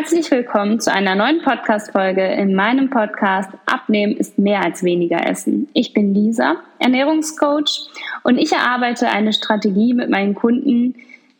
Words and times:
Herzlich 0.00 0.30
willkommen 0.30 0.78
zu 0.78 0.92
einer 0.92 1.16
neuen 1.16 1.42
Podcast-Folge 1.42 2.24
in 2.24 2.54
meinem 2.54 2.88
Podcast 2.88 3.50
Abnehmen 3.66 4.16
ist 4.16 4.38
mehr 4.38 4.62
als 4.62 4.84
weniger 4.84 5.28
Essen. 5.28 5.68
Ich 5.72 5.92
bin 5.92 6.14
Lisa, 6.14 6.54
Ernährungscoach 6.78 7.88
und 8.22 8.38
ich 8.38 8.52
erarbeite 8.52 9.08
eine 9.08 9.32
Strategie 9.32 9.94
mit 9.94 10.08
meinen 10.08 10.36
Kunden, 10.36 10.94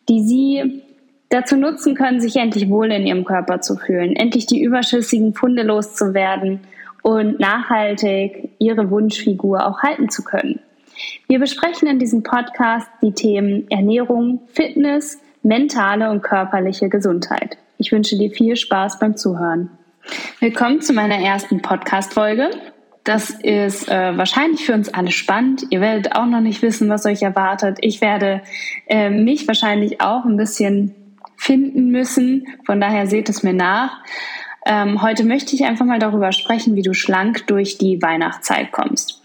die 0.09 0.23
sie 0.25 0.83
dazu 1.29 1.55
nutzen 1.57 1.95
können, 1.95 2.21
sich 2.21 2.35
endlich 2.35 2.69
wohl 2.69 2.91
in 2.91 3.07
ihrem 3.07 3.25
Körper 3.25 3.61
zu 3.61 3.77
fühlen, 3.77 4.17
endlich 4.17 4.47
die 4.47 4.61
überschüssigen 4.61 5.35
Funde 5.35 5.63
loszuwerden 5.63 6.59
und 7.03 7.39
nachhaltig 7.39 8.51
ihre 8.59 8.91
Wunschfigur 8.91 9.69
auch 9.69 9.85
halten 9.85 10.09
zu 10.09 10.25
können. 10.25 10.59
Wir 11.29 11.39
besprechen 11.39 11.87
in 11.87 12.01
diesem 12.01 12.25
Podcast 12.25 12.89
die 13.03 13.13
Themen 13.13 13.71
Ernährung, 13.71 14.41
Fitness, 14.53 15.21
mentale 15.45 16.11
und 16.11 16.23
körperliche 16.23 16.89
Gesundheit. 16.89 17.57
Ich 17.81 17.93
wünsche 17.93 18.19
dir 18.19 18.33
viel 18.33 18.57
Spaß 18.57 18.99
beim 18.99 19.17
Zuhören. 19.17 19.71
Willkommen 20.41 20.81
zu 20.81 20.93
meiner 20.93 21.19
ersten 21.19 21.63
Podcast-Folge. 21.63 22.51
Das 23.05 23.31
ist 23.31 23.89
äh, 23.89 24.19
wahrscheinlich 24.19 24.67
für 24.67 24.75
uns 24.75 24.93
alle 24.93 25.13
spannend. 25.13 25.67
Ihr 25.71 25.81
werdet 25.81 26.17
auch 26.17 26.27
noch 26.27 26.41
nicht 26.41 26.61
wissen, 26.61 26.89
was 26.89 27.07
euch 27.07 27.23
erwartet. 27.23 27.79
Ich 27.81 28.01
werde 28.01 28.43
äh, 28.89 29.11
mich 29.11 29.47
wahrscheinlich 29.47 30.01
auch 30.01 30.25
ein 30.25 30.37
bisschen 30.37 30.93
finden 31.37 31.93
müssen. 31.93 32.49
Von 32.67 32.81
daher 32.81 33.07
seht 33.07 33.29
es 33.29 33.45
mir 33.45 33.55
nach. 33.55 34.03
Ähm, 34.67 35.01
heute 35.01 35.23
möchte 35.23 35.55
ich 35.55 35.65
einfach 35.65 35.85
mal 35.85 36.01
darüber 36.01 36.33
sprechen, 36.33 36.75
wie 36.75 36.83
du 36.83 36.95
schlank 36.95 37.47
durch 37.47 37.79
die 37.79 38.03
Weihnachtszeit 38.03 38.73
kommst. 38.73 39.23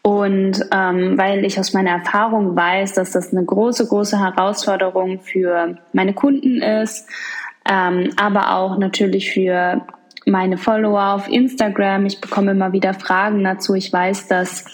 Und 0.00 0.64
ähm, 0.72 1.18
weil 1.18 1.44
ich 1.44 1.60
aus 1.60 1.74
meiner 1.74 1.90
Erfahrung 1.90 2.56
weiß, 2.56 2.94
dass 2.94 3.12
das 3.12 3.30
eine 3.30 3.44
große, 3.44 3.86
große 3.86 4.18
Herausforderung 4.18 5.20
für 5.20 5.76
meine 5.92 6.14
Kunden 6.14 6.62
ist, 6.62 7.06
ähm, 7.70 8.10
aber 8.16 8.56
auch 8.56 8.78
natürlich 8.78 9.30
für 9.30 9.86
meine 10.26 10.58
Follower 10.58 11.14
auf 11.14 11.28
Instagram. 11.28 12.04
Ich 12.06 12.20
bekomme 12.20 12.50
immer 12.50 12.72
wieder 12.72 12.94
Fragen 12.94 13.44
dazu. 13.44 13.74
Ich 13.74 13.92
weiß, 13.92 14.26
dass 14.28 14.64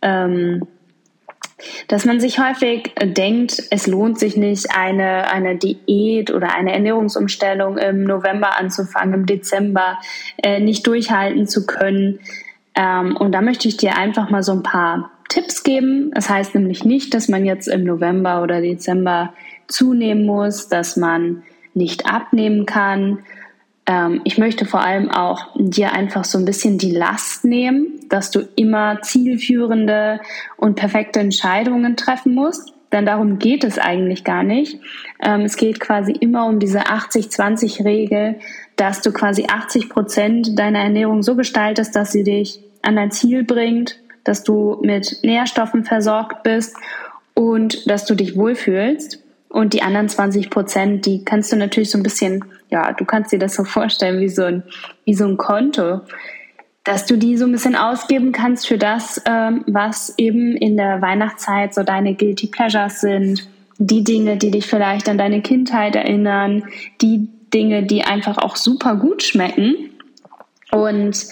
ähm, 0.00 0.66
dass 1.88 2.04
man 2.04 2.20
sich 2.20 2.38
häufig 2.38 2.92
denkt, 3.02 3.62
es 3.70 3.86
lohnt 3.86 4.18
sich 4.18 4.36
nicht, 4.36 4.76
eine, 4.76 5.30
eine 5.30 5.56
Diät 5.56 6.30
oder 6.30 6.54
eine 6.54 6.72
Ernährungsumstellung 6.72 7.78
im 7.78 8.04
November 8.04 8.58
anzufangen, 8.58 9.14
im 9.14 9.26
Dezember 9.26 9.98
äh, 10.42 10.60
nicht 10.60 10.86
durchhalten 10.86 11.46
zu 11.46 11.66
können. 11.66 12.20
Ähm, 12.74 13.16
und 13.16 13.32
da 13.32 13.40
möchte 13.40 13.68
ich 13.68 13.78
dir 13.78 13.96
einfach 13.96 14.28
mal 14.28 14.42
so 14.42 14.52
ein 14.52 14.62
paar 14.62 15.10
Tipps 15.30 15.62
geben. 15.62 16.10
Das 16.14 16.28
heißt 16.28 16.54
nämlich 16.54 16.84
nicht, 16.84 17.14
dass 17.14 17.28
man 17.28 17.46
jetzt 17.46 17.68
im 17.68 17.84
November 17.84 18.42
oder 18.42 18.60
Dezember 18.60 19.32
zunehmen 19.66 20.26
muss, 20.26 20.68
dass 20.68 20.96
man 20.96 21.42
nicht 21.76 22.06
abnehmen 22.06 22.66
kann. 22.66 23.20
Ähm, 23.86 24.22
ich 24.24 24.38
möchte 24.38 24.64
vor 24.64 24.80
allem 24.80 25.10
auch 25.10 25.54
dir 25.56 25.92
einfach 25.92 26.24
so 26.24 26.38
ein 26.38 26.44
bisschen 26.44 26.78
die 26.78 26.90
Last 26.90 27.44
nehmen, 27.44 28.00
dass 28.08 28.30
du 28.30 28.40
immer 28.56 29.00
zielführende 29.02 30.20
und 30.56 30.74
perfekte 30.74 31.20
Entscheidungen 31.20 31.96
treffen 31.96 32.34
musst. 32.34 32.72
Denn 32.92 33.04
darum 33.04 33.38
geht 33.38 33.64
es 33.64 33.78
eigentlich 33.78 34.24
gar 34.24 34.42
nicht. 34.42 34.78
Ähm, 35.20 35.42
es 35.42 35.56
geht 35.56 35.80
quasi 35.80 36.12
immer 36.12 36.46
um 36.46 36.58
diese 36.58 36.80
80-20-Regel, 36.80 38.36
dass 38.76 39.02
du 39.02 39.12
quasi 39.12 39.46
80 39.48 39.88
Prozent 39.88 40.58
deiner 40.58 40.80
Ernährung 40.80 41.22
so 41.22 41.34
gestaltest, 41.34 41.96
dass 41.96 42.12
sie 42.12 42.22
dich 42.22 42.60
an 42.82 42.96
dein 42.96 43.10
Ziel 43.10 43.42
bringt, 43.42 43.98
dass 44.24 44.44
du 44.44 44.78
mit 44.82 45.18
Nährstoffen 45.22 45.84
versorgt 45.84 46.42
bist 46.42 46.76
und 47.34 47.90
dass 47.90 48.04
du 48.04 48.14
dich 48.14 48.36
wohlfühlst. 48.36 49.25
Und 49.48 49.72
die 49.72 49.82
anderen 49.82 50.08
20 50.08 50.50
Prozent, 50.50 51.06
die 51.06 51.24
kannst 51.24 51.52
du 51.52 51.56
natürlich 51.56 51.90
so 51.90 51.98
ein 51.98 52.02
bisschen, 52.02 52.44
ja, 52.68 52.92
du 52.92 53.04
kannst 53.04 53.32
dir 53.32 53.38
das 53.38 53.54
so 53.54 53.64
vorstellen 53.64 54.20
wie 54.20 54.28
so 54.28 54.44
ein, 54.44 54.62
wie 55.04 55.14
so 55.14 55.24
ein 55.24 55.36
Konto, 55.36 56.00
dass 56.84 57.04
du 57.06 57.16
die 57.16 57.36
so 57.36 57.46
ein 57.46 57.52
bisschen 57.52 57.74
ausgeben 57.74 58.32
kannst 58.32 58.68
für 58.68 58.78
das, 58.78 59.20
ähm, 59.26 59.64
was 59.66 60.14
eben 60.18 60.56
in 60.56 60.76
der 60.76 61.02
Weihnachtszeit 61.02 61.74
so 61.74 61.82
deine 61.82 62.14
Guilty 62.14 62.46
Pleasures 62.46 63.00
sind, 63.00 63.48
die 63.78 64.04
Dinge, 64.04 64.36
die 64.36 64.50
dich 64.50 64.66
vielleicht 64.66 65.08
an 65.08 65.18
deine 65.18 65.42
Kindheit 65.42 65.96
erinnern, 65.96 66.64
die 67.00 67.28
Dinge, 67.52 67.82
die 67.82 68.04
einfach 68.04 68.38
auch 68.38 68.56
super 68.56 68.96
gut 68.96 69.22
schmecken. 69.22 69.90
Und 70.70 71.26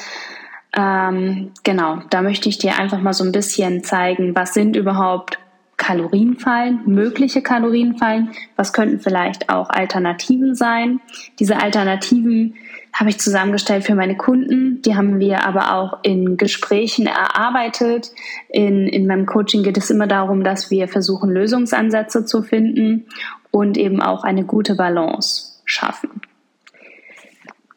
ähm, 0.76 1.52
genau, 1.62 1.98
da 2.10 2.22
möchte 2.22 2.48
ich 2.48 2.58
dir 2.58 2.76
einfach 2.76 3.00
mal 3.00 3.12
so 3.12 3.24
ein 3.24 3.32
bisschen 3.32 3.84
zeigen, 3.84 4.34
was 4.34 4.54
sind 4.54 4.76
überhaupt 4.76 5.38
Kalorienfallen, 5.84 6.80
mögliche 6.86 7.42
Kalorienfallen, 7.42 8.30
was 8.56 8.72
könnten 8.72 9.00
vielleicht 9.00 9.50
auch 9.50 9.68
Alternativen 9.68 10.54
sein. 10.54 11.00
Diese 11.38 11.60
Alternativen 11.60 12.54
habe 12.94 13.10
ich 13.10 13.20
zusammengestellt 13.20 13.84
für 13.84 13.94
meine 13.94 14.16
Kunden, 14.16 14.80
die 14.80 14.96
haben 14.96 15.20
wir 15.20 15.44
aber 15.44 15.74
auch 15.74 15.98
in 16.02 16.38
Gesprächen 16.38 17.06
erarbeitet. 17.06 18.12
In, 18.48 18.88
in 18.88 19.06
meinem 19.06 19.26
Coaching 19.26 19.62
geht 19.62 19.76
es 19.76 19.90
immer 19.90 20.06
darum, 20.06 20.42
dass 20.42 20.70
wir 20.70 20.88
versuchen, 20.88 21.30
Lösungsansätze 21.30 22.24
zu 22.24 22.42
finden 22.42 23.04
und 23.50 23.76
eben 23.76 24.00
auch 24.00 24.24
eine 24.24 24.44
gute 24.44 24.76
Balance 24.76 25.60
schaffen. 25.66 26.22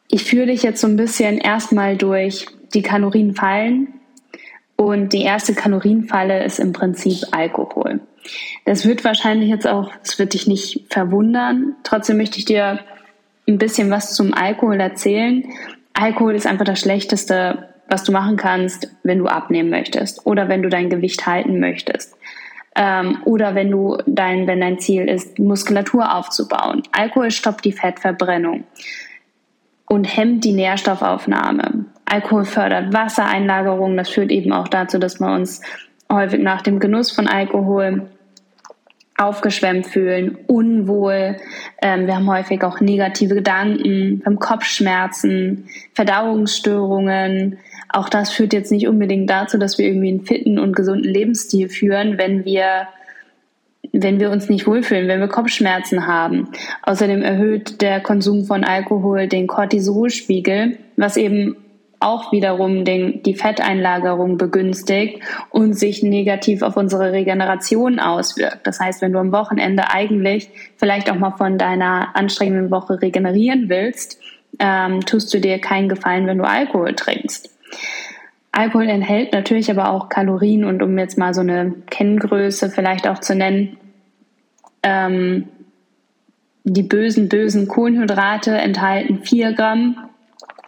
Ich 0.08 0.24
führe 0.24 0.46
dich 0.46 0.64
jetzt 0.64 0.80
so 0.80 0.88
ein 0.88 0.96
bisschen 0.96 1.40
erstmal 1.40 1.98
durch 1.98 2.46
die 2.74 2.84
Kalorienfallen. 2.84 3.97
Und 4.78 5.12
die 5.12 5.24
erste 5.24 5.56
Kalorienfalle 5.56 6.44
ist 6.44 6.60
im 6.60 6.72
Prinzip 6.72 7.18
Alkohol. 7.32 8.00
Das 8.64 8.86
wird 8.86 9.04
wahrscheinlich 9.04 9.50
jetzt 9.50 9.68
auch, 9.68 9.92
es 10.04 10.20
wird 10.20 10.34
dich 10.34 10.48
nicht 10.48 10.86
verwundern. 10.90 11.76
Trotzdem 11.84 12.18
möchte 12.18 12.38
ich 12.38 12.46
dir 12.46 12.80
ein 13.48 13.58
bisschen 13.58 13.90
was 13.90 14.14
zum 14.14 14.34
Alkohol 14.34 14.80
erzählen. 14.80 15.44
Alkohol 15.94 16.36
ist 16.36 16.46
einfach 16.46 16.66
das 16.66 16.80
Schlechteste, 16.80 17.70
was 17.90 18.04
du 18.04 18.12
machen 18.12 18.38
kannst, 18.38 18.92
wenn 19.02 19.18
du 19.18 19.26
abnehmen 19.26 19.72
möchtest 19.72 20.26
oder 20.28 20.48
wenn 20.48 20.62
du 20.62 20.70
dein 20.70 20.92
Gewicht 20.92 21.26
halten 21.26 21.60
möchtest. 21.60 22.16
Ähm, 22.76 23.24
oder 23.26 23.56
wenn 23.56 23.72
du 23.72 23.98
dein, 24.06 24.46
wenn 24.46 24.60
dein 24.60 24.78
Ziel 24.78 25.10
ist, 25.10 25.40
Muskulatur 25.40 26.14
aufzubauen. 26.14 26.84
Alkohol 26.92 27.32
stoppt 27.32 27.66
die 27.66 27.72
Fettverbrennung 27.72 28.66
und 29.88 30.04
hemmt 30.04 30.44
die 30.44 30.54
Nährstoffaufnahme. 30.54 31.86
Alkohol 32.06 32.46
fördert 32.46 32.94
Wassereinlagerung. 32.94 33.98
Das 33.98 34.10
führt 34.10 34.32
eben 34.32 34.54
auch 34.54 34.68
dazu, 34.68 35.00
dass 35.00 35.20
wir 35.20 35.32
uns 35.32 35.62
häufig 36.12 36.42
nach 36.42 36.62
dem 36.62 36.80
Genuss 36.80 37.12
von 37.12 37.28
Alkohol 37.28 38.08
aufgeschwemmt 39.18 39.88
fühlen, 39.88 40.38
unwohl. 40.46 41.38
Ähm, 41.82 42.06
wir 42.06 42.16
haben 42.16 42.30
häufig 42.30 42.64
auch 42.64 42.80
negative 42.80 43.34
Gedanken, 43.34 44.22
haben 44.26 44.38
Kopfschmerzen, 44.38 45.68
Verdauungsstörungen. 45.94 47.58
Auch 47.90 48.10
das 48.10 48.32
führt 48.32 48.54
jetzt 48.54 48.72
nicht 48.72 48.88
unbedingt 48.88 49.30
dazu, 49.30 49.58
dass 49.58 49.80
wir 49.80 49.88
irgendwie 49.88 50.10
einen 50.10 50.26
fitten 50.26 50.60
und 50.60 50.76
gesunden 50.76 51.12
Lebensstil 51.12 51.68
führen, 51.68 52.18
wenn 52.20 52.46
wir 52.46 52.88
wenn 54.02 54.20
wir 54.20 54.32
uns 54.32 54.50
nicht 54.50 54.68
wohlfühlen, 54.68 55.08
wenn 55.08 55.20
wir 55.20 55.28
Kopfschmerzen 55.28 56.08
haben. 56.08 56.50
Außerdem 56.84 57.22
erhöht 57.22 57.82
der 57.82 58.00
Konsum 58.00 58.46
von 58.46 58.64
Alkohol 58.64 59.28
den 59.28 59.48
Cortisolspiegel, 59.48 60.78
was 60.96 61.18
eben 61.18 61.56
auch 62.00 62.32
wiederum 62.32 62.86
den, 62.86 63.24
die 63.24 63.34
Fetteinlagerung 63.34 64.38
begünstigt 64.38 65.20
und 65.50 65.74
sich 65.74 66.04
negativ 66.04 66.62
auf 66.62 66.78
unsere 66.78 67.12
Regeneration 67.12 68.00
auswirkt. 68.00 68.68
Das 68.68 68.80
heißt, 68.80 69.02
wenn 69.02 69.14
du 69.14 69.20
am 69.20 69.32
Wochenende 69.32 69.90
eigentlich 69.92 70.50
vielleicht 70.76 71.10
auch 71.10 71.16
mal 71.16 71.32
von 71.32 71.58
deiner 71.58 72.16
anstrengenden 72.16 72.70
Woche 72.70 73.02
regenerieren 73.02 73.68
willst, 73.68 74.20
ähm, 74.60 75.02
tust 75.02 75.34
du 75.34 75.40
dir 75.40 75.60
keinen 75.60 75.90
Gefallen, 75.90 76.28
wenn 76.28 76.38
du 76.38 76.44
Alkohol 76.44 76.94
trinkst. 76.94 77.50
Alkohol 78.52 78.90
enthält 78.90 79.34
natürlich 79.34 79.70
aber 79.70 79.92
auch 79.92 80.10
Kalorien 80.10 80.66
und 80.66 80.82
um 80.82 80.98
jetzt 80.98 81.18
mal 81.18 81.34
so 81.34 81.42
eine 81.42 81.74
Kenngröße 81.90 82.70
vielleicht 82.70 83.08
auch 83.08 83.20
zu 83.20 83.36
nennen, 83.36 83.78
ähm, 84.84 85.48
die 86.64 86.84
bösen, 86.84 87.30
bösen 87.30 87.68
Kohlenhydrate 87.68 88.58
enthalten 88.58 89.20
4 89.24 89.54
Gramm, 89.54 90.10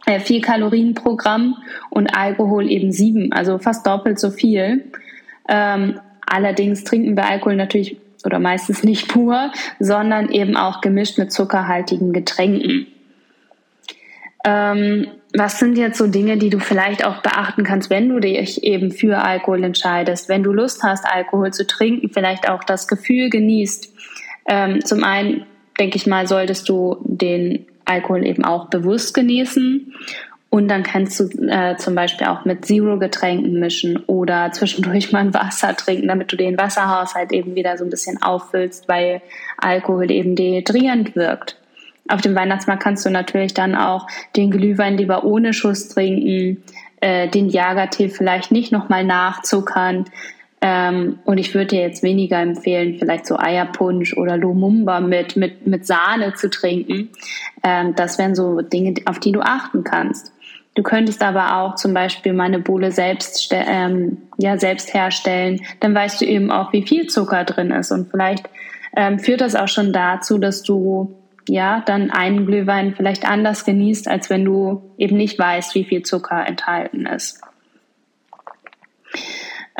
äh, 0.06 0.19
4 0.19 0.41
Kalorien 0.41 0.94
pro 0.94 1.15
Gramm 1.15 1.57
und 1.89 2.07
Alkohol 2.15 2.69
eben 2.71 2.91
7, 2.91 3.31
also 3.33 3.57
fast 3.57 3.85
doppelt 3.85 4.19
so 4.19 4.31
viel. 4.31 4.91
Ähm, 5.47 6.00
allerdings 6.25 6.83
trinken 6.83 7.17
wir 7.17 7.25
Alkohol 7.25 7.56
natürlich 7.56 7.97
oder 8.25 8.39
meistens 8.39 8.83
nicht 8.83 9.07
pur, 9.07 9.51
sondern 9.79 10.29
eben 10.29 10.56
auch 10.57 10.81
gemischt 10.81 11.17
mit 11.17 11.31
zuckerhaltigen 11.31 12.13
Getränken. 12.13 12.88
Ähm, 14.45 15.07
was 15.33 15.59
sind 15.59 15.77
jetzt 15.77 15.97
so 15.97 16.07
Dinge, 16.07 16.37
die 16.37 16.49
du 16.49 16.59
vielleicht 16.59 17.05
auch 17.05 17.21
beachten 17.21 17.63
kannst, 17.63 17.89
wenn 17.89 18.09
du 18.09 18.19
dich 18.19 18.63
eben 18.63 18.91
für 18.91 19.19
Alkohol 19.19 19.63
entscheidest, 19.63 20.27
wenn 20.27 20.43
du 20.43 20.51
Lust 20.51 20.81
hast, 20.83 21.05
Alkohol 21.05 21.53
zu 21.53 21.67
trinken, 21.67 22.09
vielleicht 22.09 22.49
auch 22.49 22.63
das 22.63 22.87
Gefühl 22.87 23.29
genießt, 23.29 23.93
ähm, 24.47 24.83
zum 24.83 25.03
einen, 25.03 25.45
denke 25.79 25.97
ich 25.97 26.07
mal, 26.07 26.27
solltest 26.27 26.67
du 26.67 26.97
den 27.03 27.67
Alkohol 27.85 28.25
eben 28.25 28.43
auch 28.43 28.69
bewusst 28.69 29.13
genießen. 29.13 29.93
Und 30.51 30.67
dann 30.67 30.81
kannst 30.81 31.19
du 31.19 31.25
äh, 31.47 31.77
zum 31.77 31.93
Beispiel 31.93 32.25
auch 32.25 32.43
mit 32.43 32.65
Zero-Getränken 32.65 33.59
mischen 33.59 33.97
oder 34.07 34.51
zwischendurch 34.51 35.11
mal 35.11 35.19
ein 35.19 35.33
Wasser 35.33 35.75
trinken, 35.75 36.07
damit 36.07 36.31
du 36.31 36.37
den 36.37 36.57
Wasserhaushalt 36.57 37.31
eben 37.31 37.53
wieder 37.53 37.77
so 37.77 37.83
ein 37.83 37.91
bisschen 37.91 38.19
auffüllst, 38.21 38.87
weil 38.87 39.21
Alkohol 39.57 40.09
eben 40.09 40.35
dehydrierend 40.35 41.15
wirkt. 41.15 41.58
Auf 42.09 42.21
dem 42.21 42.35
Weihnachtsmarkt 42.35 42.83
kannst 42.83 43.06
du 43.06 43.09
natürlich 43.09 43.53
dann 43.53 43.75
auch 43.75 44.07
den 44.35 44.51
Glühwein 44.51 44.97
lieber 44.97 45.23
ohne 45.23 45.53
Schuss 45.53 45.89
trinken, 45.89 46.63
äh, 47.01 47.27
den 47.27 47.50
Jagertee 47.50 48.09
vielleicht 48.09 48.51
nicht 48.51 48.71
nochmal 48.71 49.03
nachzuckern. 49.03 50.06
Ähm, 50.61 51.19
und 51.23 51.38
ich 51.38 51.53
würde 51.53 51.67
dir 51.67 51.81
jetzt 51.81 52.03
weniger 52.03 52.39
empfehlen, 52.39 52.97
vielleicht 53.00 53.25
so 53.25 53.38
Eierpunsch 53.38 54.17
oder 54.17 54.35
Lumumba 54.35 55.00
mit, 55.00 55.38
mit, 55.38 55.65
mit 55.65 55.85
Sahne 55.85 56.33
zu 56.33 56.50
trinken. 56.50 57.09
Ähm, 57.63 57.95
das 57.95 58.17
wären 58.17 58.35
so 58.35 58.59
Dinge, 58.61 58.95
auf 59.06 59.19
die 59.19 59.31
du 59.31 59.39
achten 59.39 59.83
kannst. 59.83 60.33
Du 60.75 60.83
könntest 60.83 61.21
aber 61.23 61.57
auch 61.57 61.75
zum 61.75 61.94
Beispiel 61.94 62.33
mal 62.33 62.45
eine 62.45 62.59
Bohle 62.59 62.91
selbst, 62.91 63.50
ähm, 63.53 64.17
ja, 64.38 64.57
selbst 64.57 64.94
herstellen. 64.94 65.61
Dann 65.79 65.95
weißt 65.95 66.21
du 66.21 66.25
eben 66.25 66.51
auch, 66.51 66.73
wie 66.73 66.83
viel 66.83 67.07
Zucker 67.07 67.44
drin 67.44 67.71
ist. 67.71 67.91
Und 67.91 68.11
vielleicht 68.11 68.50
ähm, 68.95 69.19
führt 69.19 69.41
das 69.41 69.56
auch 69.56 69.67
schon 69.67 69.94
dazu, 69.94 70.38
dass 70.38 70.63
du 70.63 71.15
ja 71.49 71.81
dann 71.85 72.11
einen 72.11 72.45
Glühwein 72.45 72.93
vielleicht 72.95 73.25
anders 73.25 73.65
genießt, 73.65 74.07
als 74.07 74.29
wenn 74.29 74.45
du 74.45 74.93
eben 74.97 75.17
nicht 75.17 75.37
weißt, 75.37 75.75
wie 75.75 75.83
viel 75.83 76.03
Zucker 76.03 76.45
enthalten 76.45 77.05
ist. 77.05 77.41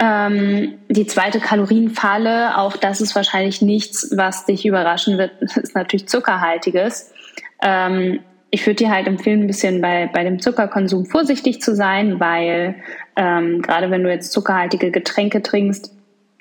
Ähm, 0.02 0.80
die 0.88 1.08
zweite 1.08 1.40
Kalorienfalle, 1.40 2.58
auch 2.58 2.78
das 2.78 3.02
ist 3.02 3.16
wahrscheinlich 3.16 3.62
nichts, 3.62 4.14
was 4.16 4.46
dich 4.46 4.66
überraschen 4.66 5.18
wird, 5.18 5.42
ist 5.42 5.76
natürlich 5.76 6.08
zuckerhaltiges. 6.08 7.14
Ähm, 7.62 8.22
ich 8.52 8.66
würde 8.66 8.78
dir 8.78 8.92
halt 8.92 9.08
empfehlen, 9.08 9.42
ein 9.42 9.48
bisschen 9.48 9.82
bei, 9.82 10.10
bei 10.12 10.24
dem 10.24 10.40
Zuckerkonsum 10.40 11.06
vorsichtig 11.06 11.62
zu 11.62 11.76
sein, 11.76 12.20
weil 12.20 12.76
ähm, 13.16 13.62
gerade 13.62 13.92
wenn 13.92 14.04
du 14.04 14.10
jetzt 14.10 14.32
zuckerhaltige 14.32 14.90
Getränke 14.90 15.44
trinkst, 15.44 15.94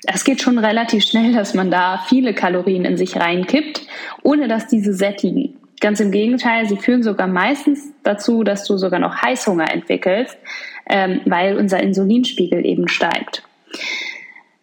es 0.05 0.23
geht 0.23 0.41
schon 0.41 0.57
relativ 0.57 1.03
schnell, 1.03 1.33
dass 1.33 1.53
man 1.53 1.71
da 1.71 2.03
viele 2.07 2.33
Kalorien 2.33 2.85
in 2.85 2.97
sich 2.97 3.15
reinkippt, 3.17 3.81
ohne 4.23 4.47
dass 4.47 4.67
diese 4.67 4.93
sättigen. 4.93 5.55
Ganz 5.81 5.99
im 5.99 6.11
Gegenteil, 6.11 6.67
sie 6.67 6.77
führen 6.77 7.03
sogar 7.03 7.27
meistens 7.27 7.91
dazu, 8.03 8.43
dass 8.43 8.65
du 8.65 8.77
sogar 8.77 8.99
noch 8.99 9.21
Heißhunger 9.21 9.71
entwickelst, 9.71 10.37
ähm, 10.89 11.21
weil 11.25 11.57
unser 11.57 11.81
Insulinspiegel 11.81 12.65
eben 12.65 12.87
steigt. 12.87 13.43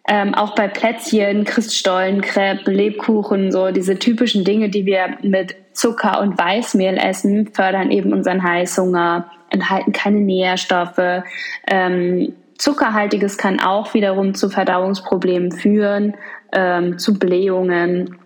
Ähm, 0.09 0.35
auch 0.35 0.55
bei 0.55 0.67
Plätzchen, 0.67 1.43
Christstollen, 1.43 2.21
Crepe, 2.21 2.71
Lebkuchen, 2.71 3.51
so 3.51 3.71
diese 3.71 3.99
typischen 3.99 4.43
Dinge, 4.45 4.69
die 4.69 4.85
wir 4.85 5.17
mit 5.21 5.55
Zucker 5.73 6.21
und 6.21 6.37
Weißmehl 6.37 6.97
essen, 6.97 7.49
fördern 7.51 7.91
eben 7.91 8.13
unseren 8.13 8.41
Heißhunger, 8.41 9.29
enthalten 9.49 9.91
keine 9.91 10.19
Nährstoffe. 10.19 11.23
Ähm, 11.67 12.33
Zuckerhaltiges 12.57 13.37
kann 13.37 13.59
auch 13.59 13.93
wiederum 13.93 14.33
zu 14.33 14.49
Verdauungsproblemen 14.49 15.51
führen, 15.51 16.15
ähm, 16.51 16.97
zu 16.97 17.17
Blähungen. 17.17 18.17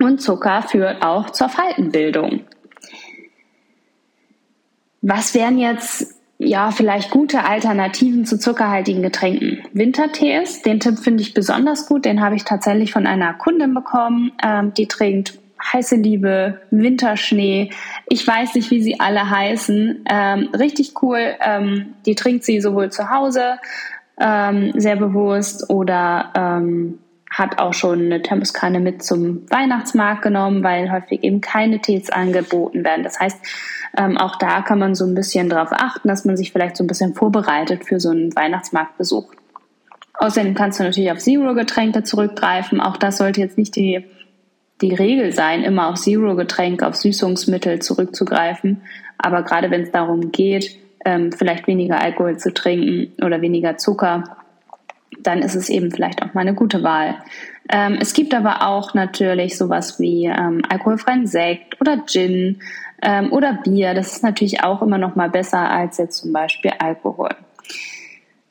Und 0.00 0.20
Zucker 0.20 0.62
führt 0.62 1.02
auch 1.04 1.30
zur 1.30 1.48
Faltenbildung. 1.48 2.40
Was 5.00 5.34
wären 5.34 5.58
jetzt 5.58 6.22
ja, 6.44 6.70
vielleicht 6.70 7.10
gute 7.10 7.44
Alternativen 7.44 8.24
zu 8.24 8.38
zuckerhaltigen 8.38 9.02
Getränken. 9.02 9.62
Wintertees, 9.72 10.62
den 10.62 10.80
Tipp 10.80 10.98
finde 10.98 11.22
ich 11.22 11.34
besonders 11.34 11.86
gut. 11.86 12.04
Den 12.04 12.20
habe 12.20 12.34
ich 12.34 12.44
tatsächlich 12.44 12.92
von 12.92 13.06
einer 13.06 13.34
Kundin 13.34 13.74
bekommen. 13.74 14.32
Ähm, 14.42 14.74
die 14.74 14.88
trinkt 14.88 15.38
heiße 15.72 15.96
Liebe, 15.96 16.60
Winterschnee. 16.70 17.70
Ich 18.08 18.26
weiß 18.26 18.54
nicht, 18.54 18.70
wie 18.70 18.82
sie 18.82 19.00
alle 19.00 19.28
heißen. 19.28 20.04
Ähm, 20.10 20.48
richtig 20.58 20.94
cool. 21.02 21.34
Ähm, 21.40 21.94
die 22.06 22.14
trinkt 22.14 22.44
sie 22.44 22.60
sowohl 22.60 22.90
zu 22.90 23.10
Hause 23.10 23.58
ähm, 24.18 24.72
sehr 24.74 24.96
bewusst 24.96 25.70
oder 25.70 26.32
ähm, 26.34 26.98
hat 27.30 27.58
auch 27.58 27.72
schon 27.72 28.00
eine 28.00 28.22
Thermoskanne 28.22 28.78
mit 28.78 29.02
zum 29.02 29.50
Weihnachtsmarkt 29.50 30.22
genommen, 30.22 30.62
weil 30.62 30.92
häufig 30.92 31.24
eben 31.24 31.40
keine 31.40 31.80
Tees 31.80 32.10
angeboten 32.10 32.84
werden. 32.84 33.02
Das 33.04 33.18
heißt, 33.18 33.38
ähm, 33.96 34.18
auch 34.18 34.36
da 34.36 34.60
kann 34.62 34.78
man 34.78 34.94
so 34.94 35.06
ein 35.06 35.14
bisschen 35.14 35.48
darauf 35.48 35.72
achten, 35.72 36.08
dass 36.08 36.24
man 36.24 36.36
sich 36.36 36.52
vielleicht 36.52 36.76
so 36.76 36.84
ein 36.84 36.88
bisschen 36.88 37.14
vorbereitet 37.14 37.84
für 37.84 38.00
so 38.00 38.10
einen 38.10 38.34
Weihnachtsmarktbesuch. 38.36 39.32
Außerdem 40.14 40.54
kannst 40.54 40.78
du 40.78 40.84
natürlich 40.84 41.10
auf 41.10 41.18
Zero-Getränke 41.18 42.02
zurückgreifen. 42.02 42.80
Auch 42.80 42.96
das 42.96 43.16
sollte 43.16 43.40
jetzt 43.40 43.58
nicht 43.58 43.74
die, 43.76 44.04
die 44.82 44.94
Regel 44.94 45.32
sein, 45.32 45.62
immer 45.62 45.88
auf 45.88 46.00
Zero-Getränke, 46.00 46.86
auf 46.86 46.96
Süßungsmittel 46.96 47.80
zurückzugreifen. 47.80 48.82
Aber 49.18 49.42
gerade 49.42 49.70
wenn 49.70 49.82
es 49.82 49.90
darum 49.90 50.32
geht, 50.32 50.76
ähm, 51.04 51.32
vielleicht 51.32 51.66
weniger 51.66 52.00
Alkohol 52.00 52.36
zu 52.36 52.52
trinken 52.52 53.12
oder 53.24 53.40
weniger 53.40 53.76
Zucker, 53.76 54.24
dann 55.20 55.40
ist 55.40 55.54
es 55.54 55.68
eben 55.68 55.90
vielleicht 55.90 56.22
auch 56.22 56.34
mal 56.34 56.40
eine 56.40 56.54
gute 56.54 56.82
Wahl. 56.82 57.16
Ähm, 57.68 57.98
es 58.00 58.12
gibt 58.12 58.34
aber 58.34 58.66
auch 58.66 58.94
natürlich 58.94 59.56
sowas 59.56 60.00
wie 60.00 60.26
ähm, 60.26 60.62
alkoholfreien 60.68 61.26
Sekt 61.26 61.80
oder 61.80 62.04
Gin 62.06 62.60
ähm, 63.02 63.32
oder 63.32 63.58
Bier. 63.64 63.94
Das 63.94 64.12
ist 64.12 64.22
natürlich 64.22 64.64
auch 64.64 64.82
immer 64.82 64.98
noch 64.98 65.14
mal 65.14 65.30
besser 65.30 65.70
als 65.70 65.98
jetzt 65.98 66.18
zum 66.18 66.32
Beispiel 66.32 66.72
Alkohol. 66.78 67.30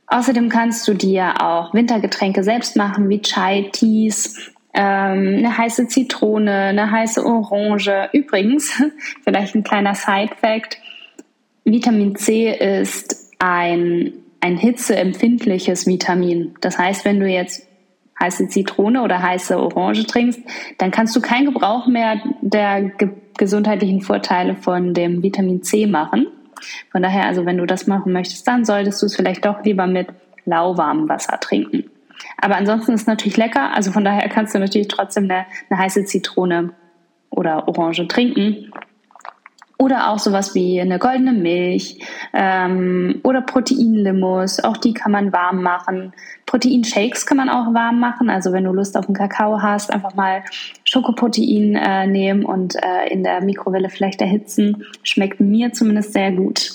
Außerdem 0.07 0.49
kannst 0.49 0.87
du 0.87 0.93
dir 0.93 1.41
auch 1.41 1.73
Wintergetränke 1.73 2.43
selbst 2.43 2.75
machen, 2.75 3.07
wie 3.07 3.21
Chai, 3.21 3.69
Teas, 3.71 4.50
ähm, 4.73 5.35
eine 5.37 5.57
heiße 5.57 5.87
Zitrone, 5.87 6.51
eine 6.51 6.91
heiße 6.91 7.25
Orange. 7.25 8.09
Übrigens, 8.13 8.71
vielleicht 9.23 9.55
ein 9.55 9.63
kleiner 9.63 9.95
Side-Fact: 9.95 10.77
Vitamin 11.65 12.15
C 12.15 12.51
ist 12.51 13.33
ein, 13.39 14.13
ein 14.39 14.57
hitzeempfindliches 14.57 15.87
Vitamin. 15.87 16.55
Das 16.61 16.77
heißt, 16.77 17.05
wenn 17.05 17.19
du 17.19 17.27
jetzt 17.27 17.67
heiße 18.19 18.47
Zitrone 18.47 19.01
oder 19.01 19.21
heiße 19.21 19.57
Orange 19.59 20.05
trinkst, 20.05 20.39
dann 20.77 20.91
kannst 20.91 21.15
du 21.15 21.21
keinen 21.21 21.45
Gebrauch 21.45 21.87
mehr 21.87 22.21
der 22.41 22.81
ge 22.81 23.09
gesundheitlichen 23.37 24.01
Vorteile 24.01 24.55
von 24.55 24.93
dem 24.93 25.23
Vitamin 25.23 25.63
C 25.63 25.87
machen. 25.87 26.27
Von 26.91 27.01
daher, 27.01 27.25
also 27.25 27.45
wenn 27.45 27.57
du 27.57 27.65
das 27.65 27.87
machen 27.87 28.13
möchtest, 28.13 28.47
dann 28.47 28.65
solltest 28.65 29.01
du 29.01 29.07
es 29.07 29.15
vielleicht 29.15 29.45
doch 29.45 29.63
lieber 29.63 29.87
mit 29.87 30.09
lauwarmem 30.45 31.09
Wasser 31.09 31.39
trinken. 31.39 31.89
Aber 32.37 32.55
ansonsten 32.55 32.93
ist 32.93 33.01
es 33.01 33.07
natürlich 33.07 33.37
lecker, 33.37 33.73
also 33.73 33.91
von 33.91 34.03
daher 34.03 34.27
kannst 34.29 34.55
du 34.55 34.59
natürlich 34.59 34.87
trotzdem 34.87 35.25
eine, 35.25 35.45
eine 35.69 35.79
heiße 35.79 36.05
Zitrone 36.05 36.73
oder 37.29 37.67
Orange 37.67 38.07
trinken. 38.07 38.71
Oder 39.77 40.11
auch 40.11 40.19
sowas 40.19 40.53
wie 40.53 40.79
eine 40.79 40.99
goldene 40.99 41.31
Milch 41.31 41.97
ähm, 42.33 43.19
oder 43.23 43.41
Proteinlimos. 43.41 44.63
Auch 44.63 44.77
die 44.77 44.93
kann 44.93 45.11
man 45.11 45.33
warm 45.33 45.63
machen. 45.63 46.13
Proteinshakes 46.45 47.25
kann 47.25 47.37
man 47.37 47.49
auch 47.49 47.73
warm 47.73 47.99
machen. 47.99 48.29
Also 48.29 48.53
wenn 48.53 48.65
du 48.65 48.73
Lust 48.73 48.95
auf 48.95 49.07
einen 49.07 49.15
Kakao 49.15 49.59
hast, 49.59 49.91
einfach 49.91 50.13
mal 50.13 50.43
Schokoprotein 50.83 51.75
äh, 51.75 52.05
nehmen 52.05 52.45
und 52.45 52.75
äh, 52.75 53.09
in 53.09 53.23
der 53.23 53.41
Mikrowelle 53.41 53.89
vielleicht 53.89 54.21
erhitzen. 54.21 54.85
Schmeckt 55.01 55.39
mir 55.39 55.73
zumindest 55.73 56.13
sehr 56.13 56.31
gut. 56.31 56.73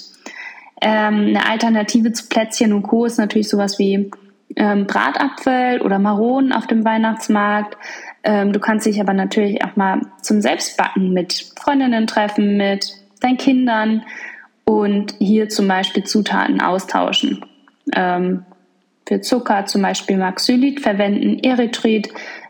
Ähm, 0.80 1.28
eine 1.28 1.48
Alternative 1.48 2.10
zu 2.10 2.26
Plätzchen 2.28 2.72
und 2.72 2.82
Co. 2.82 3.04
ist 3.04 3.18
natürlich 3.18 3.48
sowas 3.48 3.78
wie 3.78 4.10
ähm, 4.56 4.86
Bratapfel 4.86 5.82
oder 5.82 5.98
Maronen 5.98 6.52
auf 6.52 6.66
dem 6.66 6.84
Weihnachtsmarkt. 6.84 7.76
Ähm, 8.24 8.52
du 8.52 8.58
kannst 8.58 8.86
dich 8.86 9.00
aber 9.00 9.12
natürlich 9.12 9.64
auch 9.64 9.76
mal 9.76 10.00
zum 10.22 10.40
Selbstbacken 10.40 11.12
mit 11.12 11.52
Freundinnen 11.56 12.06
treffen, 12.06 12.56
mit 12.56 12.92
deinen 13.20 13.36
Kindern 13.36 14.02
und 14.64 15.14
hier 15.18 15.48
zum 15.48 15.68
Beispiel 15.68 16.04
Zutaten 16.04 16.60
austauschen. 16.60 17.44
Ähm, 17.94 18.44
für 19.06 19.20
Zucker 19.20 19.66
zum 19.66 19.82
Beispiel 19.82 20.16
Maxylit 20.16 20.80
verwenden, 20.80 21.38
Erythrit, 21.38 22.08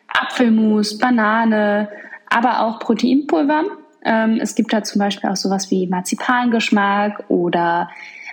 Apfelmus, 0.08 0.96
Banane, 0.96 1.88
aber 2.30 2.60
auch 2.62 2.78
Proteinpulver. 2.78 3.64
Ähm, 4.04 4.38
es 4.40 4.54
gibt 4.54 4.72
da 4.72 4.82
zum 4.82 5.00
Beispiel 5.00 5.28
auch 5.28 5.36
sowas 5.36 5.70
wie 5.70 5.86
Marzipangeschmack 5.86 7.24
oder 7.28 7.90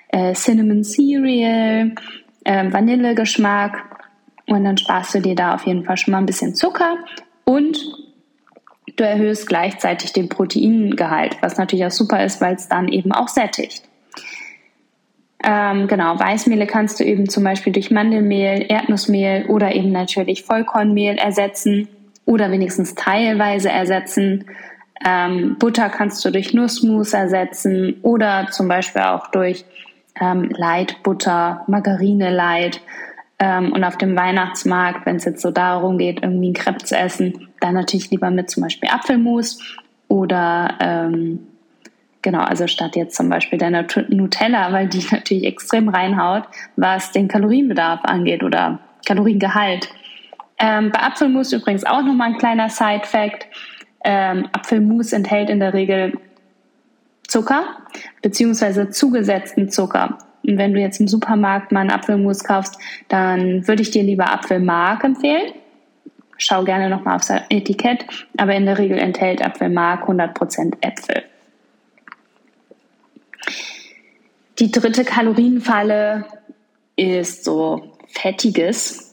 äh, 0.09 0.33
Cinnamon 0.33 0.83
Cereal, 0.83 1.91
äh, 2.43 2.71
Vanillegeschmack. 2.71 3.83
Und 4.47 4.65
dann 4.65 4.77
sparst 4.77 5.15
du 5.15 5.21
dir 5.21 5.35
da 5.35 5.55
auf 5.55 5.65
jeden 5.65 5.85
Fall 5.85 5.97
schon 5.97 6.11
mal 6.11 6.17
ein 6.17 6.25
bisschen 6.25 6.53
Zucker 6.53 6.97
und 7.45 7.77
du 8.97 9.03
erhöhst 9.03 9.47
gleichzeitig 9.47 10.13
den 10.13 10.29
Proteingehalt, 10.29 11.37
was 11.41 11.57
natürlich 11.57 11.85
auch 11.85 11.91
super 11.91 12.23
ist, 12.23 12.41
weil 12.41 12.55
es 12.55 12.67
dann 12.67 12.87
eben 12.89 13.11
auch 13.11 13.27
sättigt. 13.27 13.83
Ähm, 15.45 15.87
genau, 15.87 16.17
Weißmehle 16.17 16.67
kannst 16.67 16.99
du 16.99 17.03
eben 17.03 17.27
zum 17.27 17.43
Beispiel 17.43 17.73
durch 17.73 17.91
Mandelmehl, 17.91 18.65
Erdnussmehl 18.69 19.45
oder 19.47 19.75
eben 19.75 19.91
natürlich 19.91 20.43
Vollkornmehl 20.43 21.17
ersetzen 21.17 21.89
oder 22.25 22.49
wenigstens 22.49 22.95
teilweise 22.95 23.69
ersetzen. 23.69 24.45
Ähm, 25.05 25.57
Butter 25.59 25.89
kannst 25.89 26.23
du 26.23 26.31
durch 26.31 26.53
Nussmus 26.53 27.11
ersetzen 27.11 27.97
oder 28.03 28.47
zum 28.51 28.69
Beispiel 28.69 29.01
auch 29.01 29.27
durch 29.31 29.65
ähm, 30.19 30.49
Leitbutter, 30.49 31.63
Margarine 31.67 32.29
Light. 32.29 32.81
Ähm, 33.39 33.73
und 33.73 33.83
auf 33.83 33.97
dem 33.97 34.15
Weihnachtsmarkt, 34.15 35.05
wenn 35.05 35.15
es 35.15 35.25
jetzt 35.25 35.41
so 35.41 35.51
darum 35.51 35.97
geht, 35.97 36.21
irgendwie 36.21 36.51
ein 36.51 36.53
Crepe 36.53 36.83
zu 36.83 36.95
essen, 36.95 37.49
dann 37.59 37.73
natürlich 37.73 38.11
lieber 38.11 38.29
mit 38.29 38.49
zum 38.49 38.63
Beispiel 38.63 38.89
Apfelmus 38.89 39.59
oder 40.07 40.75
ähm, 40.79 41.47
genau, 42.21 42.41
also 42.41 42.67
statt 42.67 42.95
jetzt 42.95 43.15
zum 43.15 43.29
Beispiel 43.29 43.57
der 43.57 43.85
Nutella, 44.09 44.71
weil 44.71 44.87
die 44.87 45.05
natürlich 45.11 45.45
extrem 45.45 45.89
reinhaut, 45.89 46.43
was 46.75 47.11
den 47.11 47.27
Kalorienbedarf 47.27 48.01
angeht 48.03 48.43
oder 48.43 48.79
Kaloriengehalt. 49.05 49.89
Ähm, 50.59 50.91
bei 50.91 51.01
Apfelmus 51.01 51.51
übrigens 51.51 51.85
auch 51.85 52.03
nochmal 52.03 52.29
ein 52.29 52.37
kleiner 52.37 52.69
Side-Fact. 52.69 53.47
Ähm, 54.05 54.47
Apfelmus 54.51 55.13
enthält 55.13 55.49
in 55.49 55.59
der 55.59 55.73
Regel 55.73 56.13
Zucker 57.33 57.77
beziehungsweise 58.21 58.91
zugesetzten 58.91 59.67
Zucker. 59.67 60.19
Und 60.45 60.59
wenn 60.59 60.73
du 60.73 60.79
jetzt 60.79 60.99
im 60.99 61.07
Supermarkt 61.07 61.71
mal 61.71 61.79
einen 61.79 61.89
Apfelmus 61.89 62.43
kaufst, 62.43 62.77
dann 63.07 63.67
würde 63.67 63.81
ich 63.81 63.89
dir 63.89 64.03
lieber 64.03 64.31
Apfelmark 64.31 65.03
empfehlen. 65.03 65.51
Schau 66.37 66.63
gerne 66.63 66.91
nochmal 66.91 67.15
aufs 67.15 67.31
Etikett, 67.49 68.05
aber 68.37 68.53
in 68.53 68.65
der 68.65 68.77
Regel 68.77 68.99
enthält 68.99 69.43
Apfelmark 69.43 70.07
100% 70.07 70.73
Äpfel. 70.81 71.23
Die 74.59 74.69
dritte 74.69 75.03
Kalorienfalle 75.03 76.25
ist 76.95 77.45
so 77.45 77.97
fettiges. 78.09 79.12